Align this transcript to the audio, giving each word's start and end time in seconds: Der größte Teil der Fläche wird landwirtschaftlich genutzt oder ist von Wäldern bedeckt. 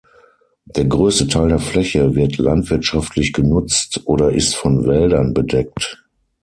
Der 0.65 0.85
größte 0.85 1.27
Teil 1.27 1.49
der 1.49 1.59
Fläche 1.59 2.15
wird 2.15 2.39
landwirtschaftlich 2.39 3.33
genutzt 3.33 4.01
oder 4.05 4.31
ist 4.31 4.55
von 4.55 4.87
Wäldern 4.87 5.35
bedeckt. 5.35 6.03